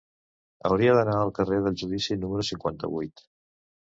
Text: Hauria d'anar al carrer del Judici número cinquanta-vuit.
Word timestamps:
Hauria 0.69 0.95
d'anar 0.99 1.19
al 1.25 1.33
carrer 1.39 1.59
del 1.67 1.77
Judici 1.83 2.19
número 2.25 2.47
cinquanta-vuit. 2.51 3.25